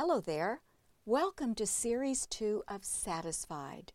[0.00, 0.60] Hello there.
[1.04, 3.92] Welcome to Series 2 of Satisfied.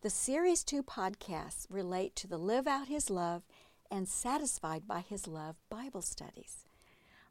[0.00, 3.42] The Series 2 podcasts relate to the Live Out His Love
[3.90, 6.64] and Satisfied by His Love Bible studies.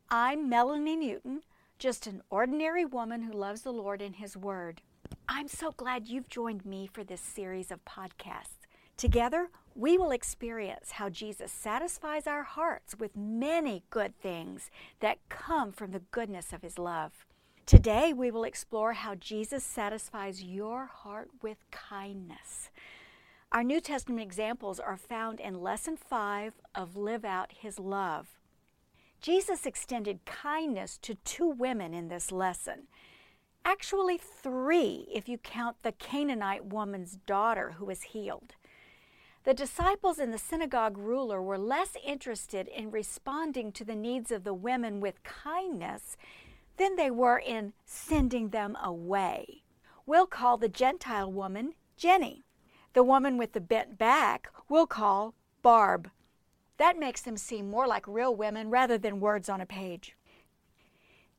[0.07, 1.41] I'm Melanie Newton,
[1.79, 4.83] just an ordinary woman who loves the Lord and His Word.
[5.27, 8.67] I'm so glad you've joined me for this series of podcasts.
[8.97, 14.69] Together, we will experience how Jesus satisfies our hearts with many good things
[14.99, 17.25] that come from the goodness of His love.
[17.65, 22.69] Today, we will explore how Jesus satisfies your heart with kindness.
[23.51, 28.39] Our New Testament examples are found in Lesson 5 of Live Out His Love.
[29.19, 32.83] Jesus extended kindness to two women in this lesson.
[33.63, 38.53] Actually, three if you count the Canaanite woman's daughter who was healed.
[39.43, 44.43] The disciples and the synagogue ruler were less interested in responding to the needs of
[44.43, 46.15] the women with kindness
[46.77, 49.63] than they were in sending them away.
[50.05, 52.43] We'll call the Gentile woman Jenny.
[52.93, 56.09] The woman with the bent back we'll call Barb.
[56.77, 60.15] That makes them seem more like real women rather than words on a page.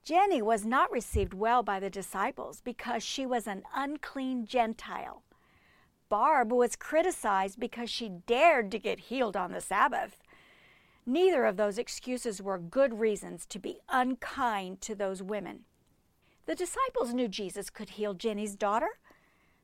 [0.05, 5.23] Jenny was not received well by the disciples because she was an unclean Gentile.
[6.09, 10.17] Barb was criticized because she dared to get healed on the Sabbath.
[11.07, 15.61] Neither of those excuses were good reasons to be unkind to those women.
[16.47, 18.99] The disciples knew Jesus could heal Jenny's daughter.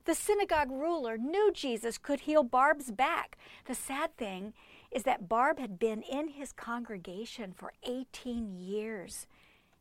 [0.04, 3.36] The synagogue ruler knew Jesus could heal Barb's back.
[3.66, 4.52] The sad thing
[4.92, 9.26] is that Barb had been in his congregation for 18 years,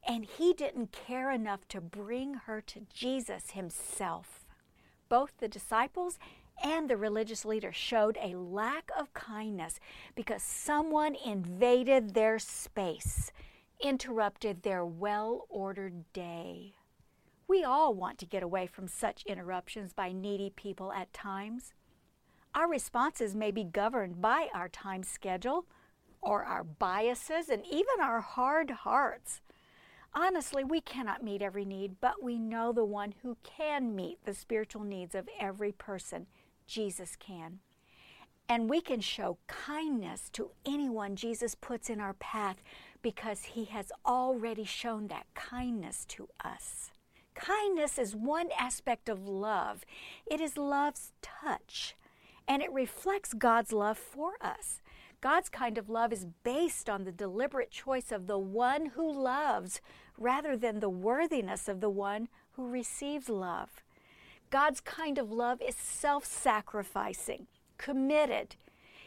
[0.07, 4.45] and he didn't care enough to bring her to Jesus himself.
[5.09, 6.17] Both the disciples
[6.63, 9.79] and the religious leader showed a lack of kindness
[10.15, 13.31] because someone invaded their space,
[13.81, 16.75] interrupted their well ordered day.
[17.47, 21.73] We all want to get away from such interruptions by needy people at times.
[22.53, 25.65] Our responses may be governed by our time schedule,
[26.21, 29.41] or our biases, and even our hard hearts.
[30.13, 34.33] Honestly, we cannot meet every need, but we know the one who can meet the
[34.33, 36.27] spiritual needs of every person
[36.71, 37.59] Jesus can.
[38.47, 42.57] And we can show kindness to anyone Jesus puts in our path
[43.01, 46.91] because he has already shown that kindness to us.
[47.35, 49.85] Kindness is one aspect of love.
[50.25, 51.95] It is love's touch,
[52.47, 54.81] and it reflects God's love for us.
[55.21, 59.81] God's kind of love is based on the deliberate choice of the one who loves
[60.17, 63.83] rather than the worthiness of the one who receives love.
[64.51, 67.47] God's kind of love is self sacrificing,
[67.77, 68.57] committed.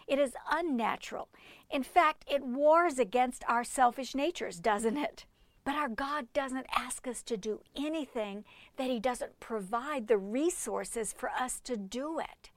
[0.08, 1.28] It is unnatural.
[1.70, 5.26] In fact, it wars against our selfish natures, doesn't it?
[5.64, 8.44] But our God doesn't ask us to do anything
[8.76, 12.50] that He doesn't provide the resources for us to do it.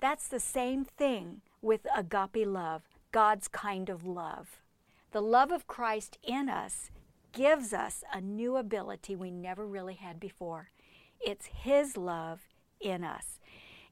[0.00, 4.60] That's the same thing with agape love, God's kind of love.
[5.12, 6.90] The love of Christ in us
[7.32, 10.70] gives us a new ability we never really had before.
[11.24, 12.40] It's his love
[12.80, 13.38] in us.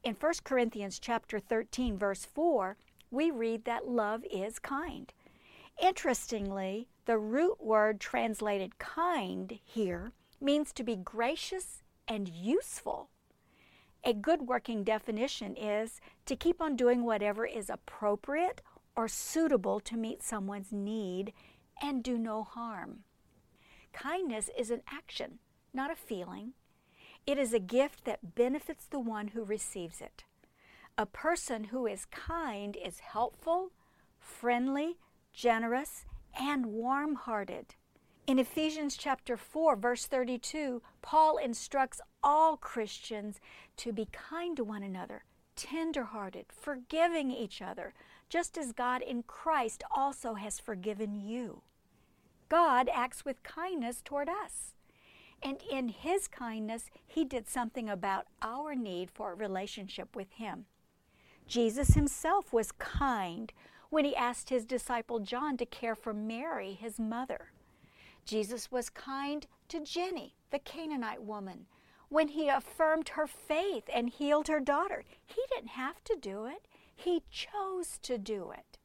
[0.02, 2.76] In 1 Corinthians chapter 13 verse 4,
[3.10, 5.12] we read that love is kind.
[5.82, 13.10] Interestingly, the root word translated kind here means to be gracious and useful.
[14.04, 18.62] A good working definition is to keep on doing whatever is appropriate
[18.97, 21.32] or suitable to meet someone's need
[21.82, 23.00] and do no harm.
[23.92, 25.38] Kindness is an action,
[25.72, 26.54] not a feeling.
[27.26, 30.25] It is a gift that benefits the one who receives it.
[30.98, 33.70] A person who is kind is helpful,
[34.19, 34.98] friendly,
[35.32, 36.04] generous,
[36.38, 37.75] and warm hearted.
[38.26, 43.41] In Ephesians chapter 4 verse 32, Paul instructs all Christians
[43.78, 45.25] to be kind to one another,
[45.56, 47.94] tender-hearted, forgiving each other,
[48.28, 51.62] just as God in Christ also has forgiven you.
[52.48, 54.75] God acts with kindness toward us.
[55.42, 60.66] And in His kindness, He did something about our need for a relationship with Him.
[61.47, 63.53] Jesus Himself was kind
[63.89, 67.53] when He asked His disciple John to care for Mary, His mother.
[68.25, 71.66] Jesus was kind to Jenny, the Canaanite woman,
[72.09, 75.04] when He affirmed her faith and healed her daughter.
[75.27, 78.78] He didn't have to do it, He chose to do it.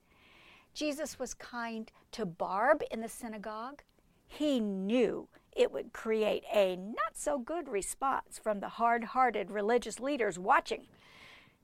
[0.74, 3.81] Jesus was kind to Barb in the synagogue.
[4.28, 10.00] He knew it would create a not so good response from the hard hearted religious
[10.00, 10.84] leaders watching.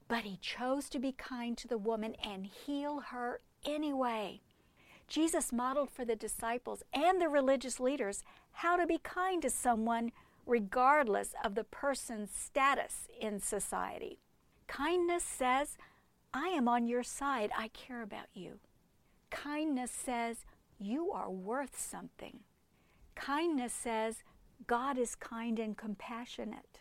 [0.08, 4.42] But he chose to be kind to the woman and heal her anyway.
[5.08, 8.24] Jesus modeled for the disciples and the religious leaders
[8.54, 10.12] how to be kind to someone
[10.46, 14.20] regardless of the person's status in society.
[14.68, 15.78] Kindness says,
[16.34, 18.60] I am on your side, I care about you.
[19.30, 20.46] Kindness says,
[20.80, 22.40] you are worth something.
[23.22, 24.24] Kindness says,
[24.66, 26.80] God is kind and compassionate.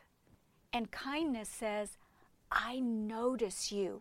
[0.73, 1.99] And kindness says,
[2.51, 4.01] I notice you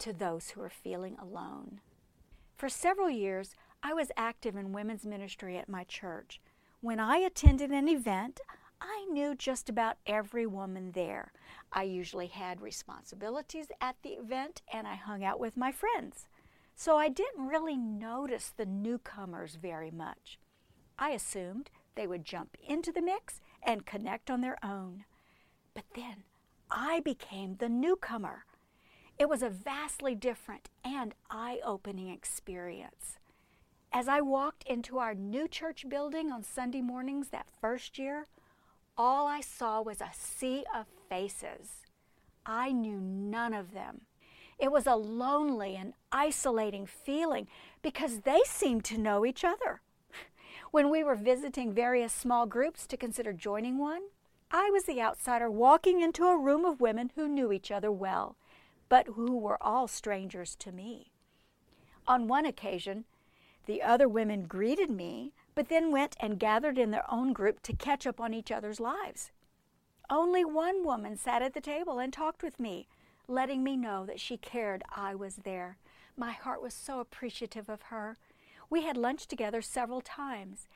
[0.00, 1.80] to those who are feeling alone.
[2.56, 6.42] For several years, I was active in women's ministry at my church.
[6.82, 8.42] When I attended an event,
[8.82, 11.32] I knew just about every woman there.
[11.72, 16.28] I usually had responsibilities at the event and I hung out with my friends.
[16.76, 20.38] So I didn't really notice the newcomers very much.
[20.98, 25.04] I assumed they would jump into the mix and connect on their own.
[25.74, 26.22] But then
[26.70, 28.44] I became the newcomer.
[29.18, 33.18] It was a vastly different and eye opening experience.
[33.92, 38.26] As I walked into our new church building on Sunday mornings that first year,
[38.96, 41.86] all I saw was a sea of faces.
[42.46, 44.02] I knew none of them.
[44.56, 47.48] It was a lonely and isolating feeling
[47.82, 49.80] because they seemed to know each other.
[50.70, 54.02] When we were visiting various small groups to consider joining one,
[54.50, 58.36] I was the outsider walking into a room of women who knew each other well,
[58.90, 61.10] but who were all strangers to me.
[62.06, 63.06] On one occasion,
[63.64, 67.76] the other women greeted me, but then went and gathered in their own group to
[67.76, 69.30] catch up on each other's lives.
[70.10, 72.88] Only one woman sat at the table and talked with me,
[73.26, 75.78] letting me know that she cared I was there.
[76.16, 78.18] My heart was so appreciative of her.
[78.70, 80.68] We had lunch together several times.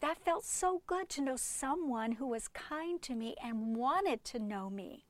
[0.00, 4.38] That felt so good to know someone who was kind to me and wanted to
[4.38, 5.04] know me.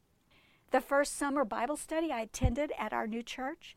[0.71, 3.77] The first summer Bible study I attended at our new church,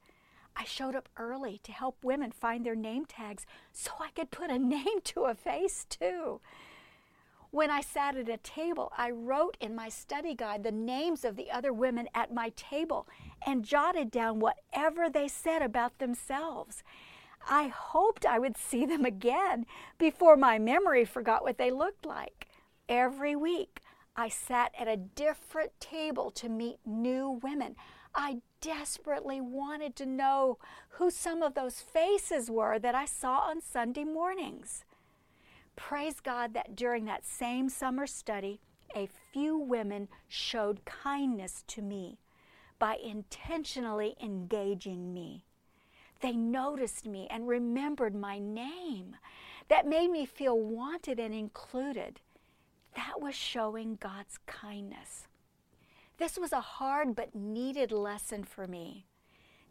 [0.56, 4.52] I showed up early to help women find their name tags so I could put
[4.52, 6.42] a name to a face too.
[7.50, 11.36] When I sat at a table, I wrote in my study guide the names of
[11.36, 13.08] the other women at my table
[13.46, 16.84] and jotted down whatever they said about themselves.
[17.50, 19.66] I hoped I would see them again
[19.98, 22.48] before my memory forgot what they looked like.
[22.88, 23.82] Every week,
[24.16, 27.76] I sat at a different table to meet new women.
[28.14, 30.58] I desperately wanted to know
[30.90, 34.84] who some of those faces were that I saw on Sunday mornings.
[35.76, 38.60] Praise God that during that same summer study,
[38.96, 42.20] a few women showed kindness to me
[42.78, 45.46] by intentionally engaging me.
[46.22, 49.16] They noticed me and remembered my name.
[49.70, 52.20] That made me feel wanted and included.
[52.96, 55.28] That was showing God's kindness.
[56.18, 59.08] This was a hard but needed lesson for me.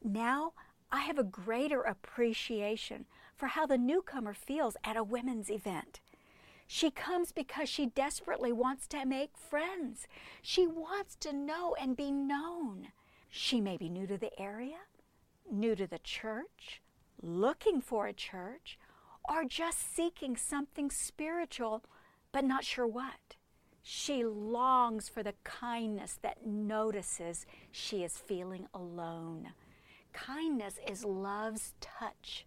[0.03, 0.53] Now
[0.91, 3.07] I have a greater appreciation
[3.37, 6.01] for how the newcomer feels at a women's event.
[6.67, 10.07] She comes because she desperately wants to make friends.
[10.43, 12.89] She wants to know and be known.
[13.29, 14.79] She may be new to the area,
[15.53, 16.83] new to the church,
[17.23, 18.79] looking for a church,
[19.29, 21.85] or just seeking something spiritual
[22.33, 23.37] but not sure what.
[23.83, 29.49] She longs for the kindness that notices she is feeling alone.
[30.13, 32.45] Kindness is love's touch,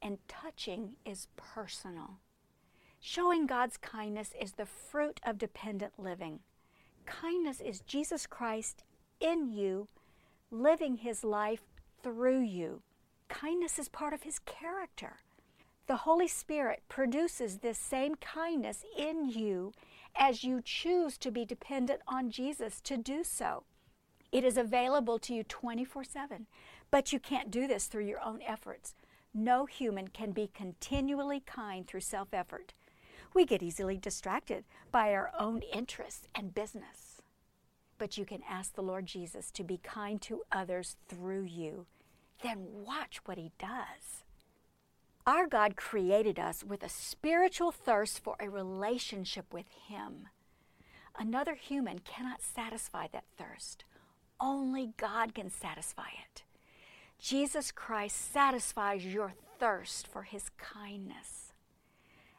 [0.00, 2.18] and touching is personal.
[3.00, 6.40] Showing God's kindness is the fruit of dependent living.
[7.06, 8.84] Kindness is Jesus Christ
[9.20, 9.88] in you,
[10.50, 11.62] living his life
[12.02, 12.82] through you.
[13.28, 15.18] Kindness is part of his character.
[15.86, 19.72] The Holy Spirit produces this same kindness in you
[20.14, 23.64] as you choose to be dependent on Jesus to do so.
[24.32, 26.46] It is available to you 24 7,
[26.90, 28.94] but you can't do this through your own efforts.
[29.34, 32.72] No human can be continually kind through self effort.
[33.34, 37.09] We get easily distracted by our own interests and business.
[38.00, 41.84] But you can ask the Lord Jesus to be kind to others through you.
[42.42, 44.24] Then watch what He does.
[45.26, 50.28] Our God created us with a spiritual thirst for a relationship with Him.
[51.18, 53.84] Another human cannot satisfy that thirst.
[54.40, 56.42] Only God can satisfy it.
[57.18, 61.52] Jesus Christ satisfies your thirst for His kindness.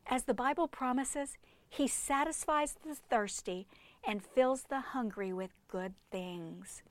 [0.07, 1.37] As the Bible promises,
[1.69, 3.67] He satisfies the thirsty
[4.05, 6.84] and fills the hungry with good things.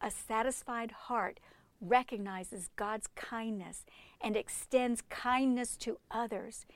[0.00, 1.40] A satisfied heart
[1.80, 3.84] recognizes God's kindness
[4.20, 6.66] and extends kindness to others,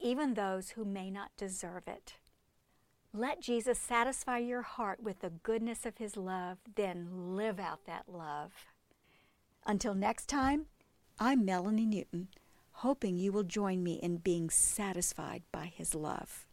[0.00, 2.14] even those who may not deserve it.
[3.12, 8.04] Let Jesus satisfy your heart with the goodness of His love, then live out that
[8.08, 8.52] love.
[9.66, 10.66] Until next time,
[11.18, 12.28] I'm Melanie Newton,
[12.72, 16.46] hoping you will join me in being satisfied by His love.